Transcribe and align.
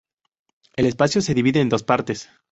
El 0.75 0.87
espacio 0.87 1.21
se 1.21 1.35
divide 1.35 1.61
en 1.61 1.69
dos 1.69 1.83
partes. 1.83 2.27